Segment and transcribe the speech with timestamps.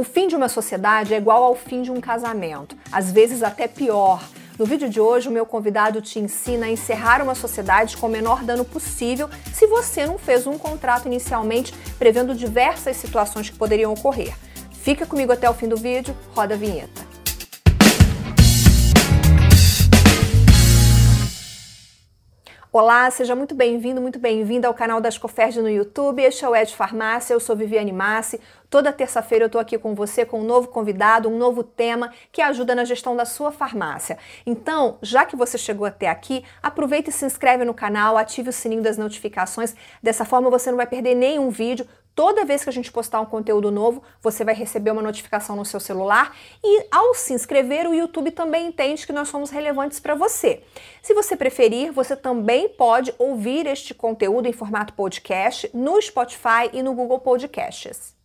[0.00, 3.68] O fim de uma sociedade é igual ao fim de um casamento, às vezes até
[3.68, 4.26] pior.
[4.58, 8.10] No vídeo de hoje, o meu convidado te ensina a encerrar uma sociedade com o
[8.10, 13.92] menor dano possível se você não fez um contrato inicialmente prevendo diversas situações que poderiam
[13.92, 14.34] ocorrer.
[14.72, 17.09] Fica comigo até o fim do vídeo, roda a vinheta.
[22.72, 26.22] Olá, seja muito bem-vindo, muito bem-vinda ao canal das Coferd no YouTube.
[26.22, 28.40] Este é o Ed Farmácia, eu sou Viviane Massi.
[28.70, 32.40] Toda terça-feira eu estou aqui com você com um novo convidado, um novo tema que
[32.40, 34.16] ajuda na gestão da sua farmácia.
[34.46, 38.52] Então, já que você chegou até aqui, aproveita e se inscreve no canal, ative o
[38.52, 39.74] sininho das notificações.
[40.00, 41.84] Dessa forma você não vai perder nenhum vídeo.
[42.20, 45.64] Toda vez que a gente postar um conteúdo novo, você vai receber uma notificação no
[45.64, 50.14] seu celular e ao se inscrever, o YouTube também entende que nós somos relevantes para
[50.14, 50.62] você.
[51.00, 56.82] Se você preferir, você também pode ouvir este conteúdo em formato podcast no Spotify e
[56.82, 58.19] no Google Podcasts.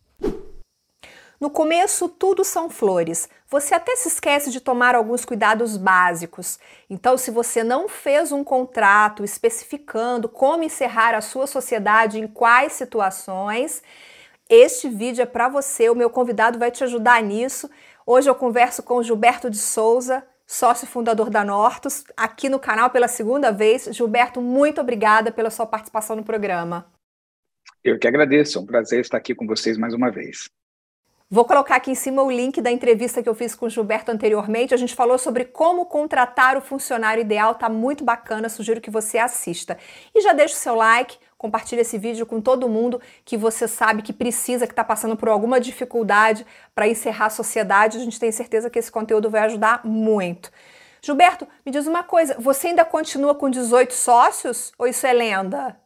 [1.38, 3.28] No começo, tudo são flores.
[3.48, 6.58] Você até se esquece de tomar alguns cuidados básicos.
[6.88, 12.72] Então, se você não fez um contrato especificando como encerrar a sua sociedade em quais
[12.72, 13.82] situações,
[14.48, 15.90] este vídeo é para você.
[15.90, 17.68] O meu convidado vai te ajudar nisso.
[18.06, 23.08] Hoje eu converso com Gilberto de Souza, sócio fundador da Nortus, aqui no canal pela
[23.08, 23.84] segunda vez.
[23.92, 26.86] Gilberto, muito obrigada pela sua participação no programa.
[27.84, 30.48] Eu que agradeço, é um prazer estar aqui com vocês mais uma vez.
[31.28, 34.12] Vou colocar aqui em cima o link da entrevista que eu fiz com o Gilberto
[34.12, 34.72] anteriormente.
[34.72, 39.18] A gente falou sobre como contratar o funcionário ideal, tá muito bacana, sugiro que você
[39.18, 39.76] assista.
[40.14, 44.02] E já deixa o seu like, compartilha esse vídeo com todo mundo que você sabe
[44.02, 47.98] que precisa, que está passando por alguma dificuldade para encerrar a sociedade.
[47.98, 50.52] A gente tem certeza que esse conteúdo vai ajudar muito.
[51.02, 55.76] Gilberto, me diz uma coisa, você ainda continua com 18 sócios ou isso é lenda?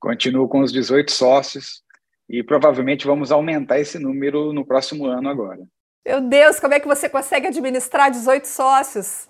[0.00, 1.82] Continuo com os 18 sócios
[2.30, 5.66] e provavelmente vamos aumentar esse número no próximo ano agora.
[6.06, 9.28] Meu Deus, como é que você consegue administrar 18 sócios?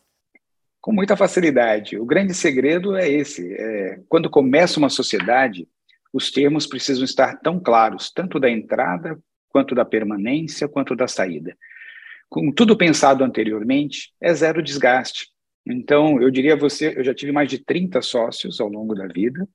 [0.82, 1.98] Com muita facilidade.
[1.98, 5.66] O grande segredo é esse: é, quando começa uma sociedade,
[6.12, 9.18] os termos precisam estar tão claros, tanto da entrada,
[9.48, 11.56] quanto da permanência, quanto da saída.
[12.28, 15.28] Com tudo pensado anteriormente, é zero desgaste.
[15.66, 19.06] Então, eu diria a você, eu já tive mais de 30 sócios ao longo da
[19.06, 19.48] vida,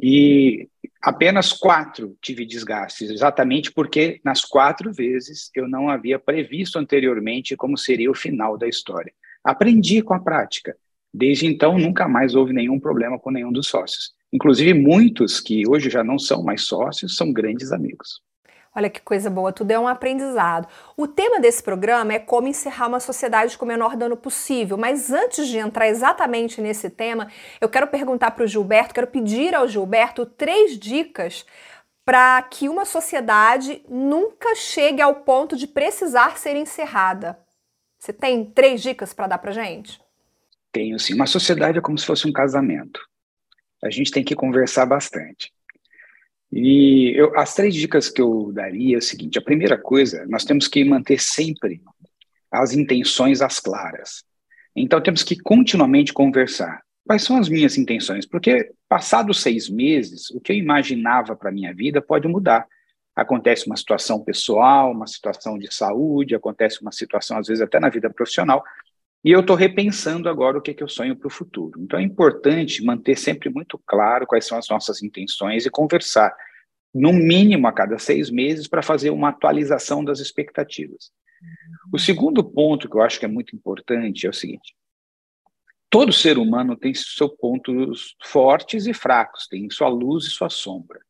[0.00, 0.68] e
[1.04, 7.76] apenas quatro tive desgastes, exatamente porque nas quatro vezes eu não havia previsto anteriormente como
[7.76, 9.12] seria o final da história.
[9.44, 10.74] Aprendi com a prática.
[11.12, 14.14] Desde então, nunca mais houve nenhum problema com nenhum dos sócios.
[14.32, 18.22] Inclusive, muitos que hoje já não são mais sócios são grandes amigos.
[18.76, 20.66] Olha que coisa boa, tudo é um aprendizado.
[20.96, 25.12] O tema desse programa é como encerrar uma sociedade com o menor dano possível, mas
[25.12, 27.30] antes de entrar exatamente nesse tema,
[27.60, 31.46] eu quero perguntar para o Gilberto, quero pedir ao Gilberto três dicas
[32.04, 37.38] para que uma sociedade nunca chegue ao ponto de precisar ser encerrada.
[37.96, 40.00] Você tem três dicas para dar para gente?
[40.72, 41.14] Tenho sim.
[41.14, 43.00] Uma sociedade é como se fosse um casamento.
[43.82, 45.53] A gente tem que conversar bastante.
[46.56, 50.44] E eu, as três dicas que eu daria é o seguinte: a primeira coisa, nós
[50.44, 51.82] temos que manter sempre
[52.48, 54.22] as intenções às claras.
[54.76, 56.80] Então, temos que continuamente conversar.
[57.04, 58.24] Quais são as minhas intenções?
[58.24, 62.64] Porque, passados seis meses, o que eu imaginava para a minha vida pode mudar.
[63.16, 67.88] Acontece uma situação pessoal, uma situação de saúde, acontece uma situação, às vezes, até na
[67.88, 68.62] vida profissional,
[69.24, 71.80] e eu estou repensando agora o que, é que eu sonho para o futuro.
[71.80, 76.34] Então é importante manter sempre muito claro quais são as nossas intenções e conversar,
[76.94, 81.10] no mínimo a cada seis meses, para fazer uma atualização das expectativas.
[81.92, 84.76] O segundo ponto que eu acho que é muito importante é o seguinte:
[85.88, 91.00] todo ser humano tem seus pontos fortes e fracos, tem sua luz e sua sombra.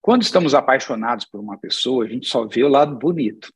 [0.00, 3.52] Quando estamos apaixonados por uma pessoa, a gente só vê o lado bonito.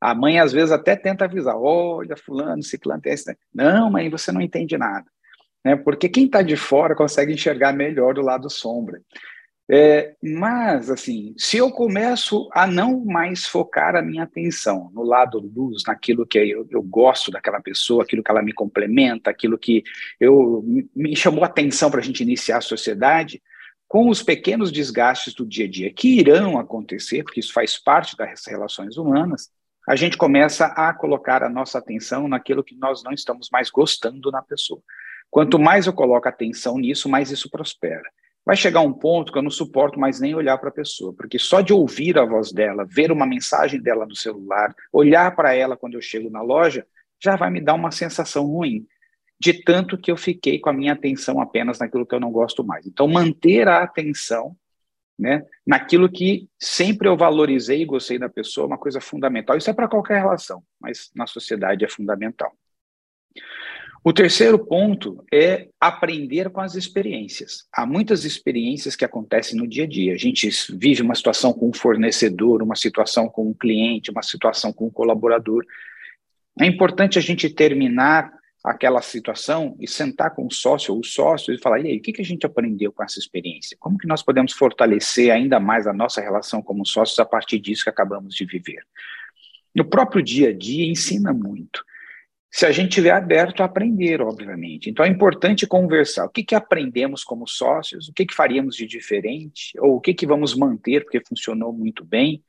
[0.00, 3.36] A mãe, às vezes, até tenta avisar: olha, fulano, ciclano, tem esse...
[3.54, 5.06] Não, mãe, você não entende nada.
[5.64, 5.76] Né?
[5.76, 9.00] Porque quem está de fora consegue enxergar melhor o lado sombra.
[9.70, 15.38] É, mas, assim, se eu começo a não mais focar a minha atenção no lado
[15.38, 19.84] luz, naquilo que eu, eu gosto daquela pessoa, aquilo que ela me complementa, aquilo que
[20.18, 20.64] eu,
[20.96, 23.42] me chamou atenção para a gente iniciar a sociedade,
[23.86, 28.16] com os pequenos desgastes do dia a dia que irão acontecer, porque isso faz parte
[28.16, 29.50] das relações humanas,
[29.88, 34.30] a gente começa a colocar a nossa atenção naquilo que nós não estamos mais gostando
[34.30, 34.82] na pessoa.
[35.30, 38.02] Quanto mais eu coloco atenção nisso, mais isso prospera.
[38.44, 41.38] Vai chegar um ponto que eu não suporto mais nem olhar para a pessoa, porque
[41.38, 45.74] só de ouvir a voz dela, ver uma mensagem dela no celular, olhar para ela
[45.74, 46.86] quando eu chego na loja,
[47.18, 48.86] já vai me dar uma sensação ruim,
[49.40, 52.62] de tanto que eu fiquei com a minha atenção apenas naquilo que eu não gosto
[52.62, 52.86] mais.
[52.86, 54.54] Então, manter a atenção
[55.18, 59.56] né, naquilo que sempre eu valorizei e gostei da pessoa, uma coisa fundamental.
[59.56, 62.52] Isso é para qualquer relação, mas na sociedade é fundamental.
[64.04, 67.66] O terceiro ponto é aprender com as experiências.
[67.72, 70.14] Há muitas experiências que acontecem no dia a dia.
[70.14, 74.72] A gente vive uma situação com um fornecedor, uma situação com um cliente, uma situação
[74.72, 75.64] com um colaborador.
[76.60, 78.32] É importante a gente terminar
[78.64, 82.02] aquela situação e sentar com o sócio ou o sócio e falar, e aí, o
[82.02, 83.76] que, que a gente aprendeu com essa experiência?
[83.78, 87.84] Como que nós podemos fortalecer ainda mais a nossa relação como sócios a partir disso
[87.84, 88.82] que acabamos de viver?
[89.74, 91.84] No próprio dia a dia ensina muito.
[92.50, 94.88] Se a gente estiver aberto a aprender, obviamente.
[94.88, 96.24] Então é importante conversar.
[96.24, 98.08] O que, que aprendemos como sócios?
[98.08, 99.78] O que, que faríamos de diferente?
[99.78, 102.42] Ou o que, que vamos manter porque funcionou muito bem?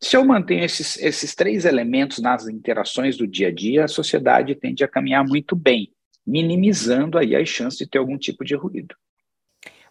[0.00, 4.54] Se eu mantenho esses, esses três elementos nas interações do dia a dia, a sociedade
[4.54, 5.90] tende a caminhar muito bem,
[6.26, 8.94] minimizando aí as chances de ter algum tipo de ruído.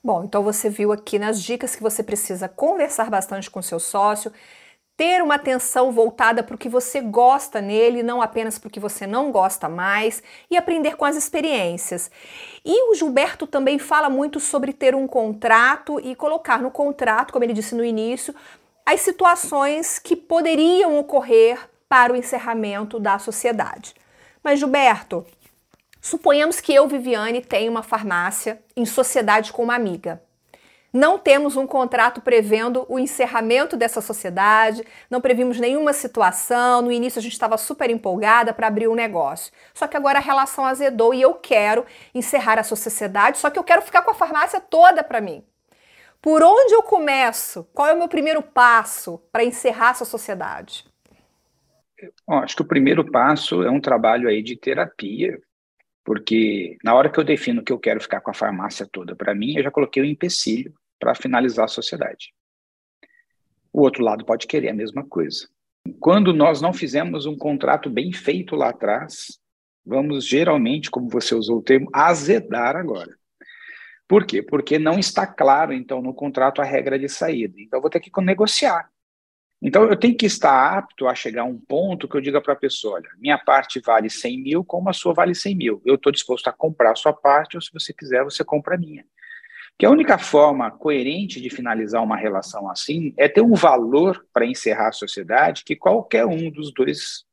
[0.04, 4.32] Bom, então você viu aqui nas dicas que você precisa conversar bastante com seu sócio,
[4.96, 8.80] ter uma atenção voltada para o que você gosta nele, não apenas para o que
[8.80, 12.12] você não gosta mais, e aprender com as experiências.
[12.64, 17.44] E o Gilberto também fala muito sobre ter um contrato e colocar no contrato, como
[17.44, 18.34] ele disse no início,
[18.86, 21.60] as situações que poderiam ocorrer
[21.90, 23.96] para o encerramento da sociedade.
[24.44, 25.26] Mas, Gilberto,
[26.00, 30.22] suponhamos que eu, Viviane, tenha uma farmácia em sociedade com uma amiga.
[30.94, 36.84] Não temos um contrato prevendo o encerramento dessa sociedade, não previmos nenhuma situação.
[36.84, 39.52] No início a gente estava super empolgada para abrir um negócio.
[39.74, 43.64] Só que agora a relação azedou e eu quero encerrar essa sociedade, só que eu
[43.64, 45.44] quero ficar com a farmácia toda para mim.
[46.26, 47.66] Por onde eu começo?
[47.72, 50.84] Qual é o meu primeiro passo para encerrar essa sociedade?
[52.28, 55.40] Bom, acho que o primeiro passo é um trabalho aí de terapia,
[56.04, 59.36] porque na hora que eu defino que eu quero ficar com a farmácia toda para
[59.36, 62.34] mim, eu já coloquei o um empecilho para finalizar a sociedade.
[63.72, 65.48] O outro lado pode querer a mesma coisa.
[66.00, 69.40] Quando nós não fizemos um contrato bem feito lá atrás,
[69.86, 73.16] vamos geralmente, como você usou o termo, azedar agora.
[74.08, 74.42] Por quê?
[74.42, 77.56] Porque não está claro, então, no contrato a regra de saída.
[77.58, 78.90] Então, eu vou ter que negociar.
[79.62, 82.54] Então, eu tenho que estar apto a chegar a um ponto que eu diga para
[82.54, 85.82] a pessoa: olha, minha parte vale 100 mil, como a sua vale 100 mil.
[85.84, 88.78] Eu estou disposto a comprar a sua parte, ou se você quiser, você compra a
[88.78, 89.04] minha.
[89.78, 94.46] Que a única forma coerente de finalizar uma relação assim é ter um valor para
[94.46, 97.26] encerrar a sociedade que qualquer um dos dois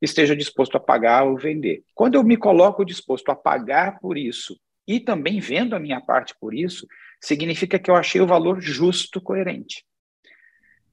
[0.00, 1.84] esteja disposto a pagar ou vender.
[1.94, 4.56] Quando eu me coloco disposto a pagar por isso
[4.86, 6.86] e também vendo a minha parte por isso,
[7.20, 9.84] significa que eu achei o valor justo, coerente.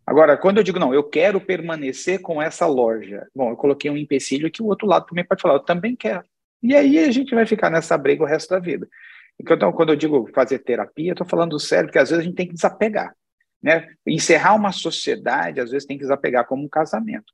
[0.06, 3.98] Agora, quando eu digo, não, eu quero permanecer com essa loja, bom, eu coloquei um
[3.98, 6.24] empecilho que o outro lado também pode falar, eu também quero.
[6.62, 8.88] E aí a gente vai ficar nessa briga o resto da vida.
[9.40, 12.48] Então, quando eu digo fazer terapia, estou falando sério, porque às vezes a gente tem
[12.48, 13.16] que desapegar.
[13.62, 13.88] Né?
[14.06, 17.32] Encerrar uma sociedade, às vezes, tem que desapegar como um casamento.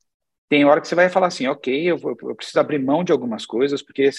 [0.49, 3.11] Tem hora que você vai falar assim, ok, eu, vou, eu preciso abrir mão de
[3.11, 4.09] algumas coisas, porque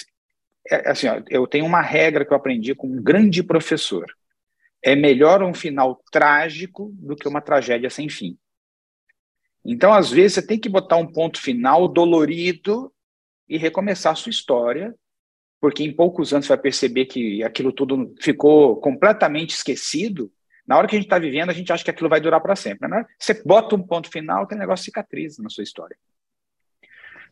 [0.71, 4.07] é, assim, ó, eu tenho uma regra que eu aprendi com um grande professor.
[4.83, 8.39] É melhor um final trágico do que uma tragédia sem fim.
[9.65, 12.93] Então, às vezes, você tem que botar um ponto final dolorido
[13.49, 14.95] e recomeçar a sua história,
[15.61, 20.31] porque em poucos anos você vai perceber que aquilo tudo ficou completamente esquecido.
[20.67, 22.55] Na hora que a gente está vivendo, a gente acha que aquilo vai durar para
[22.55, 22.89] sempre.
[22.89, 23.05] Né?
[23.19, 25.97] Você bota um ponto final, aquele negócio cicatriza na sua história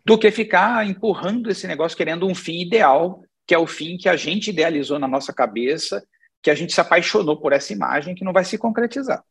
[0.04, 4.08] do que ficar empurrando esse negócio querendo um fim ideal, que é o fim que
[4.08, 6.04] a gente idealizou na nossa cabeça,
[6.42, 9.24] que a gente se apaixonou por essa imagem que não vai se concretizar.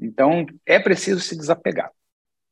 [0.00, 1.90] Então, é preciso se desapegar.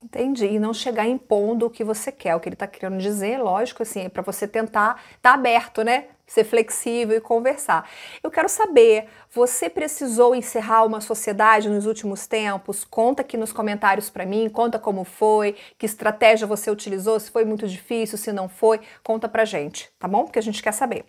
[0.02, 0.46] Entendi.
[0.46, 2.34] E não chegar impondo o que você quer.
[2.34, 5.82] O que ele está querendo dizer, lógico, assim, é para você tentar estar tá aberto,
[5.82, 6.08] né?
[6.26, 7.88] Ser flexível e conversar.
[8.22, 12.84] Eu quero saber, você precisou encerrar uma sociedade nos últimos tempos?
[12.84, 17.44] Conta aqui nos comentários para mim, conta como foi, que estratégia você utilizou, se foi
[17.44, 20.24] muito difícil, se não foi, conta pra gente, tá bom?
[20.24, 21.04] Porque a gente quer saber.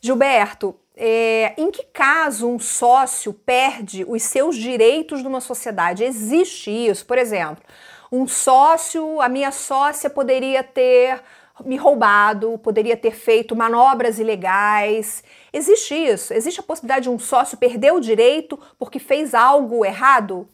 [0.00, 6.04] Gilberto, é, em que caso um sócio perde os seus direitos numa sociedade?
[6.04, 7.64] Existe isso, por exemplo
[8.10, 11.20] um sócio, a minha sócia poderia ter
[11.64, 15.24] me roubado, poderia ter feito manobras ilegais.
[15.52, 16.34] Existe isso?
[16.34, 20.48] Existe a possibilidade de um sócio perder o direito porque fez algo errado?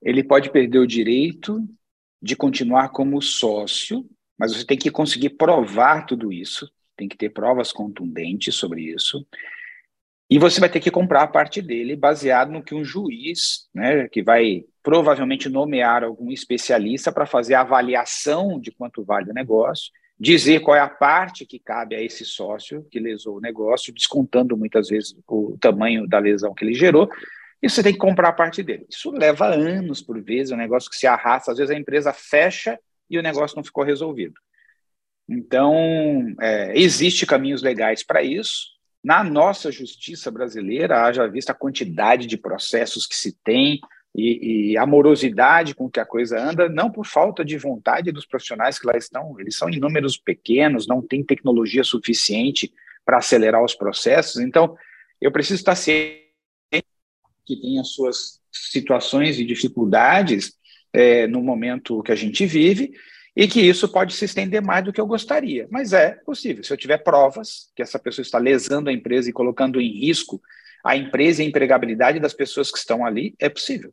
[0.00, 1.66] Ele pode perder o direito
[2.22, 4.08] de continuar como sócio,
[4.38, 9.26] mas você tem que conseguir provar tudo isso, tem que ter provas contundentes sobre isso.
[10.28, 14.08] E você vai ter que comprar a parte dele baseado no que um juiz, né,
[14.08, 19.92] que vai provavelmente nomear algum especialista para fazer a avaliação de quanto vale o negócio,
[20.18, 24.56] dizer qual é a parte que cabe a esse sócio que lesou o negócio, descontando
[24.56, 27.08] muitas vezes o tamanho da lesão que ele gerou,
[27.62, 28.86] e você tem que comprar a parte dele.
[28.88, 32.12] Isso leva anos por vezes, é um negócio que se arrasta, às vezes a empresa
[32.12, 32.78] fecha
[33.08, 34.34] e o negócio não ficou resolvido.
[35.28, 35.74] Então,
[36.40, 38.75] é, existe caminhos legais para isso.
[39.06, 43.78] Na nossa justiça brasileira, haja vista a quantidade de processos que se tem
[44.12, 48.26] e, e a morosidade com que a coisa anda, não por falta de vontade dos
[48.26, 53.62] profissionais que lá estão, eles são em números pequenos, não tem tecnologia suficiente para acelerar
[53.62, 54.40] os processos.
[54.40, 54.76] Então,
[55.20, 56.26] eu preciso estar ciente
[57.44, 60.54] que tem as suas situações e dificuldades
[60.92, 62.90] é, no momento que a gente vive
[63.36, 65.68] e que isso pode se estender mais do que eu gostaria.
[65.70, 66.64] Mas é possível.
[66.64, 70.40] Se eu tiver provas que essa pessoa está lesando a empresa e colocando em risco
[70.82, 73.92] a empresa e a empregabilidade das pessoas que estão ali, é possível.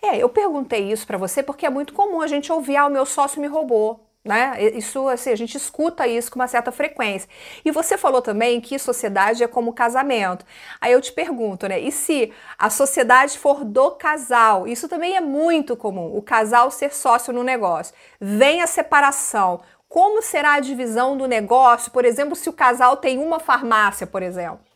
[0.00, 2.90] É, eu perguntei isso para você porque é muito comum a gente ouvir, ah, o
[2.90, 4.09] meu sócio me roubou.
[4.22, 4.52] Né?
[4.74, 7.26] Isso, assim, a gente escuta isso com uma certa frequência.
[7.64, 10.44] E você falou também que sociedade é como casamento.
[10.78, 11.80] Aí eu te pergunto, né?
[11.80, 14.68] E se a sociedade for do casal?
[14.68, 17.94] Isso também é muito comum, o casal ser sócio no negócio.
[18.20, 19.62] Vem a separação.
[19.88, 21.90] Como será a divisão do negócio?
[21.90, 24.69] Por exemplo, se o casal tem uma farmácia, por exemplo.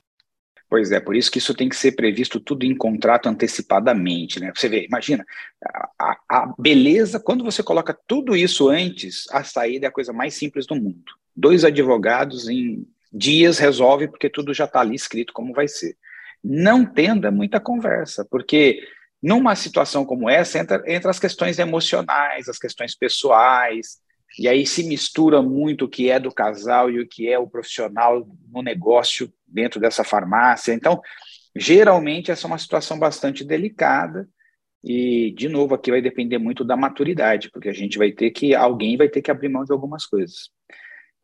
[0.74, 4.50] Pois é, por isso que isso tem que ser previsto tudo em contrato antecipadamente, né?
[4.52, 5.24] Você vê, imagina,
[5.96, 10.34] a, a, beleza, quando você coloca tudo isso antes, a saída é a coisa mais
[10.34, 11.12] simples do mundo.
[11.36, 15.96] Dois advogados em dias resolve porque tudo já está ali escrito como vai ser.
[16.42, 18.80] Não tenda muita conversa, porque
[19.22, 24.00] numa situação como essa entra, entra as questões emocionais, as questões pessoais,
[24.36, 27.46] e aí se mistura muito o que é do casal e o que é o
[27.46, 30.72] profissional no negócio dentro dessa farmácia.
[30.72, 31.00] Então,
[31.56, 34.28] geralmente essa é uma situação bastante delicada
[34.82, 38.54] e de novo aqui vai depender muito da maturidade, porque a gente vai ter que
[38.54, 40.50] alguém vai ter que abrir mão de algumas coisas.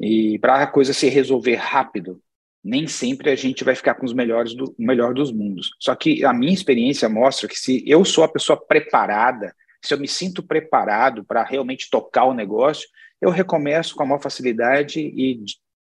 [0.01, 2.23] E para a coisa se resolver rápido,
[2.65, 5.71] nem sempre a gente vai ficar com os melhores do melhor dos mundos.
[5.79, 9.99] Só que a minha experiência mostra que se eu sou a pessoa preparada se eu
[9.99, 12.89] me sinto preparado para realmente tocar o negócio,
[13.21, 15.43] eu recomeço com a maior facilidade e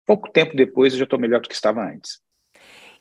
[0.06, 2.20] pouco tempo depois eu já estou melhor do que estava antes.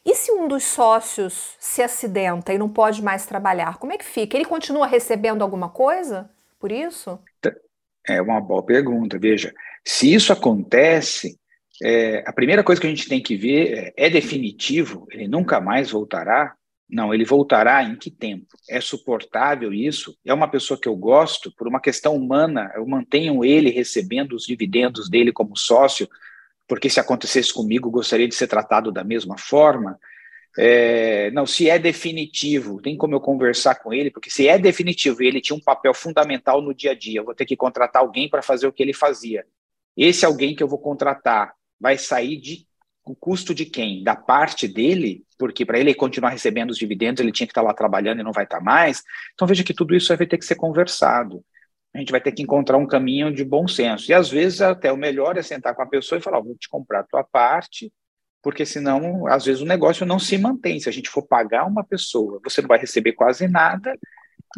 [0.06, 4.04] E se um dos sócios se acidenta e não pode mais trabalhar, como é que
[4.04, 4.36] fica?
[4.36, 7.18] Ele continua recebendo alguma coisa por isso?
[8.06, 9.18] É uma boa pergunta.
[9.18, 9.52] Veja,
[9.84, 11.36] se isso acontece,
[11.82, 15.60] é, a primeira coisa que a gente tem que ver é, é definitivo, ele nunca
[15.60, 16.54] mais voltará?
[16.88, 18.46] Não, ele voltará em que tempo?
[18.70, 20.16] É suportável isso?
[20.24, 21.50] É uma pessoa que eu gosto?
[21.50, 26.08] Por uma questão humana, eu mantenho ele recebendo os dividendos dele como sócio,
[26.66, 29.98] porque se acontecesse comigo, gostaria de ser tratado da mesma forma?
[30.58, 35.22] É, não, se é definitivo, tem como eu conversar com ele, porque se é definitivo
[35.22, 38.28] ele tinha um papel fundamental no dia a dia, eu vou ter que contratar alguém
[38.28, 39.44] para fazer o que ele fazia.
[39.96, 42.66] Esse alguém que eu vou contratar vai sair de
[43.04, 44.02] o custo de quem?
[44.02, 47.72] Da parte dele, porque para ele continuar recebendo os dividendos, ele tinha que estar lá
[47.72, 49.02] trabalhando e não vai estar mais.
[49.34, 51.44] Então veja que tudo isso vai ter que ser conversado.
[51.96, 54.10] A gente vai ter que encontrar um caminho de bom senso.
[54.10, 56.68] E às vezes até o melhor é sentar com a pessoa e falar: vou te
[56.68, 57.90] comprar a tua parte,
[58.42, 60.78] porque senão, às vezes, o negócio não se mantém.
[60.78, 63.98] Se a gente for pagar uma pessoa, você não vai receber quase nada,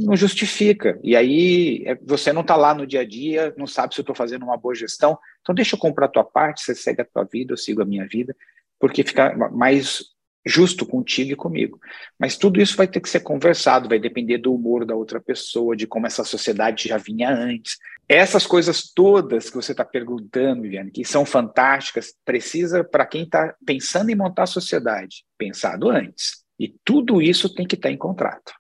[0.00, 0.98] não justifica.
[1.02, 4.02] E aí é, você não está lá no dia a dia, não sabe se eu
[4.02, 5.16] estou fazendo uma boa gestão.
[5.40, 7.86] Então deixa eu comprar a tua parte, você segue a tua vida, eu sigo a
[7.86, 8.34] minha vida,
[8.80, 10.02] porque fica mais
[10.44, 11.78] justo contigo e comigo.
[12.18, 15.76] Mas tudo isso vai ter que ser conversado, vai depender do humor da outra pessoa,
[15.76, 17.76] de como essa sociedade já vinha antes.
[18.08, 23.54] Essas coisas todas que você está perguntando, Viviane, que são fantásticas, precisa, para quem está
[23.66, 26.42] pensando em montar a sociedade, pensado antes.
[26.58, 28.52] E tudo isso tem que estar tá em contrato.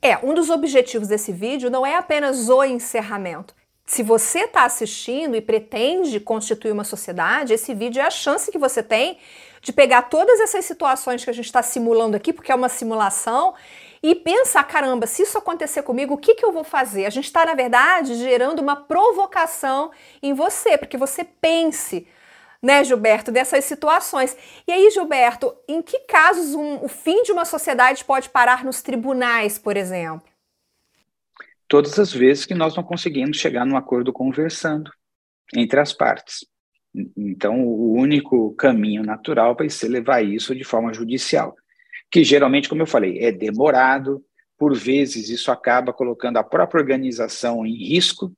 [0.00, 3.54] É, um dos objetivos desse vídeo não é apenas o encerramento.
[3.84, 8.58] Se você está assistindo e pretende constituir uma sociedade, esse vídeo é a chance que
[8.58, 9.18] você tem
[9.62, 13.54] de pegar todas essas situações que a gente está simulando aqui, porque é uma simulação,
[14.02, 17.06] e pensar: caramba, se isso acontecer comigo, o que, que eu vou fazer?
[17.06, 22.06] A gente está, na verdade, gerando uma provocação em você, porque você pense
[22.60, 24.36] né, Gilberto, dessas situações.
[24.66, 28.82] E aí, Gilberto, em que casos um, o fim de uma sociedade pode parar nos
[28.82, 30.28] tribunais, por exemplo?
[31.66, 34.92] Todas as vezes que nós não conseguimos chegar num acordo conversando
[35.54, 36.46] entre as partes.
[37.16, 41.56] Então, o único caminho natural vai ser levar isso de forma judicial,
[42.10, 44.22] que geralmente, como eu falei, é demorado,
[44.58, 48.32] por vezes isso acaba colocando a própria organização em risco,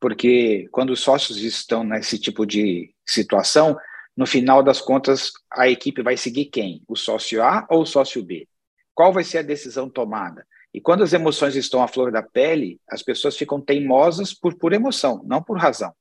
[0.00, 3.76] porque quando os sócios estão nesse tipo de situação,
[4.16, 6.82] no final das contas, a equipe vai seguir quem?
[6.88, 8.48] O sócio A ou o sócio B?
[8.94, 10.44] Qual vai ser a decisão tomada?
[10.74, 14.72] E quando as emoções estão à flor da pele, as pessoas ficam teimosas por, por
[14.72, 15.92] emoção, não por razão.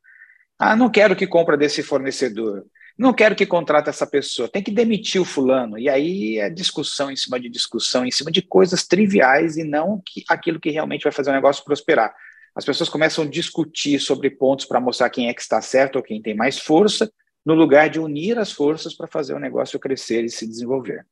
[0.59, 2.65] Ah, não quero que compra desse fornecedor.
[2.97, 5.79] Não quero que contrate essa pessoa, tem que demitir o fulano.
[5.79, 10.01] E aí é discussão em cima de discussão, em cima de coisas triviais e não
[10.05, 12.13] que, aquilo que realmente vai fazer o negócio prosperar.
[12.53, 16.03] As pessoas começam a discutir sobre pontos para mostrar quem é que está certo ou
[16.03, 17.09] quem tem mais força,
[17.45, 21.05] no lugar de unir as forças para fazer o negócio crescer e se desenvolver.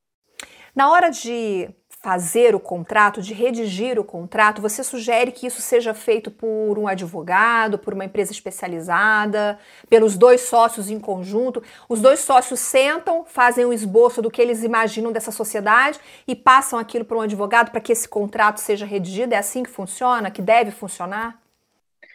[0.75, 1.69] Na hora de
[2.01, 6.87] fazer o contrato, de redigir o contrato, você sugere que isso seja feito por um
[6.87, 9.57] advogado, por uma empresa especializada,
[9.89, 11.61] pelos dois sócios em conjunto?
[11.89, 16.77] Os dois sócios sentam, fazem um esboço do que eles imaginam dessa sociedade e passam
[16.77, 19.33] aquilo para um advogado para que esse contrato seja redigido?
[19.33, 21.41] É assim que funciona, que deve funcionar?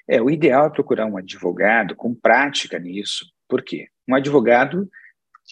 [0.07, 3.27] É, o ideal é procurar um advogado com prática nisso.
[3.49, 3.89] Por quê?
[4.09, 4.89] Um advogado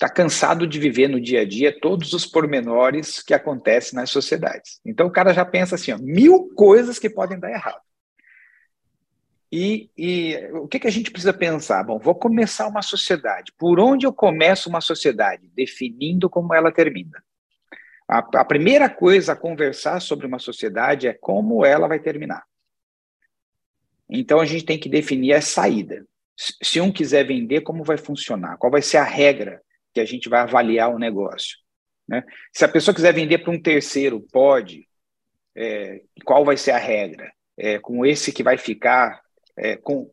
[0.01, 4.81] está cansado de viver no dia a dia todos os pormenores que acontecem nas sociedades.
[4.83, 7.83] Então o cara já pensa assim, ó, mil coisas que podem dar errado.
[9.53, 11.85] E, e, o que, que a gente precisa pensar?
[11.85, 13.53] Bom, vou começar uma sociedade.
[13.59, 15.51] Por onde eu começo uma sociedade?
[15.55, 17.23] Definindo como ela termina.
[18.09, 22.45] A, a primeira coisa a conversar sobre uma sociedade é como ela vai terminar.
[24.09, 26.07] Então a gente tem que definir a saída.
[26.35, 28.57] Se um quiser vender, como vai funcionar?
[28.57, 29.61] Qual vai ser a regra
[29.93, 31.59] que a gente vai avaliar o negócio.
[32.09, 32.25] Né?
[32.53, 34.89] Se a pessoa quiser vender para um terceiro, pode.
[35.57, 37.33] É, qual vai ser a regra?
[37.57, 39.21] É, com esse que vai ficar
[39.57, 40.11] é, com,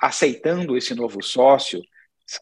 [0.00, 1.80] aceitando esse novo sócio,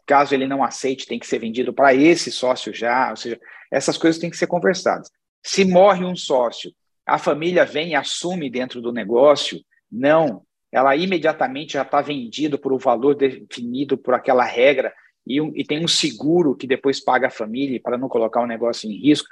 [0.06, 3.10] caso ele não aceite, tem que ser vendido para esse sócio já.
[3.10, 5.10] Ou seja, essas coisas têm que ser conversadas.
[5.42, 6.72] Se morre um sócio,
[7.06, 9.60] a família vem e assume dentro do negócio?
[9.90, 10.42] Não.
[10.70, 14.92] Ela imediatamente já está vendido por o um valor definido por aquela regra
[15.26, 18.46] e, um, e tem um seguro que depois paga a família para não colocar o
[18.46, 19.28] negócio em risco.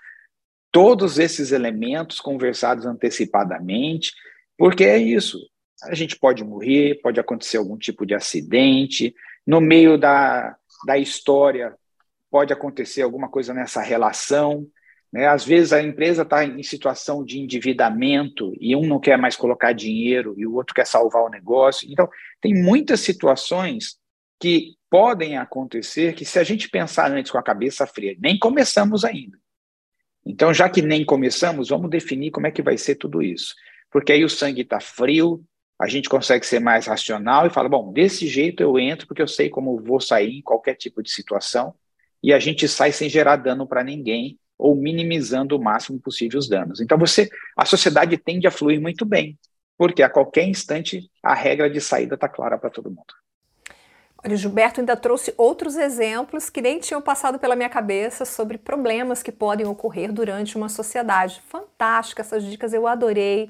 [0.70, 4.12] Todos esses elementos conversados antecipadamente,
[4.56, 5.38] porque é isso.
[5.84, 9.14] A gente pode morrer, pode acontecer algum tipo de acidente,
[9.46, 11.74] no meio da, da história
[12.30, 14.66] pode acontecer alguma coisa nessa relação.
[15.12, 15.26] Né?
[15.26, 19.72] Às vezes a empresa está em situação de endividamento e um não quer mais colocar
[19.72, 21.90] dinheiro e o outro quer salvar o negócio.
[21.90, 22.08] Então,
[22.40, 23.96] tem muitas situações
[24.40, 29.04] que podem acontecer que se a gente pensar antes com a cabeça fria, nem começamos
[29.04, 29.38] ainda.
[30.24, 33.54] Então, já que nem começamos, vamos definir como é que vai ser tudo isso.
[33.90, 35.42] Porque aí o sangue está frio,
[35.80, 39.28] a gente consegue ser mais racional e fala, bom, desse jeito eu entro porque eu
[39.28, 41.74] sei como vou sair em qualquer tipo de situação
[42.22, 46.48] e a gente sai sem gerar dano para ninguém ou minimizando o máximo possível os
[46.48, 46.80] danos.
[46.80, 49.38] Então você, a sociedade tende a fluir muito bem,
[49.76, 53.14] porque a qualquer instante a regra de saída está clara para todo mundo.
[54.24, 58.58] Olha, o Gilberto ainda trouxe outros exemplos que nem tinham passado pela minha cabeça sobre
[58.58, 61.40] problemas que podem ocorrer durante uma sociedade.
[61.48, 63.48] Fantástica essas dicas, eu adorei.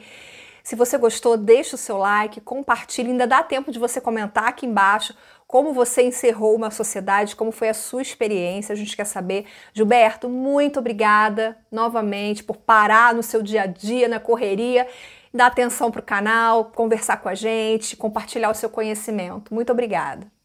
[0.62, 4.66] Se você gostou, deixa o seu like, compartilhe, ainda dá tempo de você comentar aqui
[4.66, 5.14] embaixo
[5.46, 9.46] como você encerrou uma sociedade, como foi a sua experiência, a gente quer saber.
[9.72, 14.86] Gilberto, muito obrigada novamente por parar no seu dia a dia, na correria,
[15.32, 19.54] dar atenção para o canal, conversar com a gente, compartilhar o seu conhecimento.
[19.54, 20.37] Muito obrigada.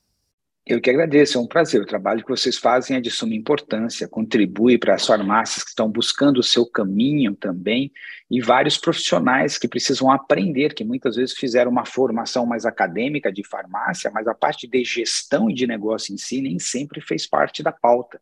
[0.65, 1.81] Eu que agradeço, é um prazer.
[1.81, 5.89] O trabalho que vocês fazem é de suma importância, contribui para as farmácias que estão
[5.89, 7.91] buscando o seu caminho também,
[8.31, 13.45] e vários profissionais que precisam aprender, que muitas vezes fizeram uma formação mais acadêmica de
[13.45, 17.61] farmácia, mas a parte de gestão e de negócio em si nem sempre fez parte
[17.61, 18.21] da pauta.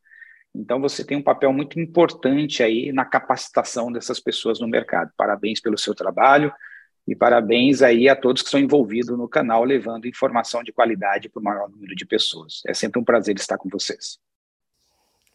[0.54, 5.12] Então você tem um papel muito importante aí na capacitação dessas pessoas no mercado.
[5.16, 6.52] Parabéns pelo seu trabalho.
[7.12, 11.42] E parabéns aí a todos que estão envolvidos no canal, levando informação de qualidade para
[11.42, 12.62] o maior número de pessoas.
[12.66, 14.18] É sempre um prazer estar com vocês.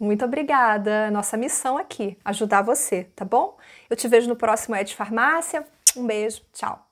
[0.01, 1.11] Muito obrigada.
[1.11, 3.59] Nossa missão aqui, ajudar você, tá bom?
[3.91, 5.67] Eu te vejo no próximo Ed Farmácia.
[5.95, 6.86] Um beijo, tchau.